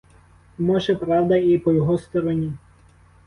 [0.57, 2.53] Може, правда і по його стороні.